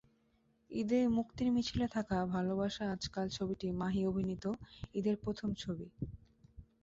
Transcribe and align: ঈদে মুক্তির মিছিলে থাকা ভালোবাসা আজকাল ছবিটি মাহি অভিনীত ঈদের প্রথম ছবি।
ঈদে 0.69 0.99
মুক্তির 1.15 1.49
মিছিলে 1.55 1.87
থাকা 1.95 2.17
ভালোবাসা 2.33 2.83
আজকাল 2.95 3.25
ছবিটি 3.37 3.67
মাহি 3.81 4.01
অভিনীত 4.05 4.45
ঈদের 4.95 5.15
প্রথম 5.23 5.49
ছবি। 5.55 5.87